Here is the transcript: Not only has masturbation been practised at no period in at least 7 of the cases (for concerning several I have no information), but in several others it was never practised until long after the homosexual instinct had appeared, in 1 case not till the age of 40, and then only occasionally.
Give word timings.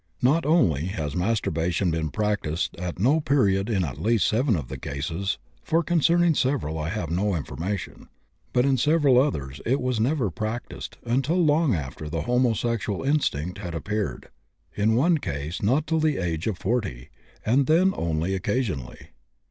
Not 0.23 0.47
only 0.47 0.85
has 0.87 1.15
masturbation 1.15 1.91
been 1.91 2.09
practised 2.09 2.75
at 2.77 2.97
no 2.97 3.19
period 3.19 3.69
in 3.69 3.83
at 3.83 4.01
least 4.01 4.25
7 4.25 4.55
of 4.55 4.67
the 4.67 4.75
cases 4.79 5.37
(for 5.61 5.83
concerning 5.83 6.33
several 6.33 6.79
I 6.79 6.89
have 6.89 7.11
no 7.11 7.35
information), 7.35 8.09
but 8.51 8.65
in 8.65 8.77
several 8.79 9.21
others 9.21 9.61
it 9.63 9.79
was 9.79 9.99
never 9.99 10.31
practised 10.31 10.97
until 11.05 11.37
long 11.45 11.75
after 11.75 12.09
the 12.09 12.21
homosexual 12.21 13.03
instinct 13.03 13.59
had 13.59 13.75
appeared, 13.75 14.29
in 14.75 14.95
1 14.95 15.19
case 15.19 15.61
not 15.61 15.85
till 15.85 15.99
the 15.99 16.17
age 16.17 16.47
of 16.47 16.57
40, 16.57 17.09
and 17.45 17.67
then 17.67 17.93
only 17.95 18.33
occasionally. 18.33 19.09